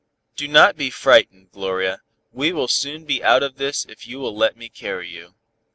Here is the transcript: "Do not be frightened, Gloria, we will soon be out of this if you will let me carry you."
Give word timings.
"Do 0.35 0.47
not 0.47 0.77
be 0.77 0.89
frightened, 0.89 1.51
Gloria, 1.51 2.01
we 2.31 2.51
will 2.51 2.67
soon 2.67 3.05
be 3.05 3.23
out 3.23 3.43
of 3.43 3.57
this 3.57 3.85
if 3.85 4.07
you 4.07 4.17
will 4.17 4.35
let 4.35 4.57
me 4.57 4.67
carry 4.67 5.07
you." 5.11 5.35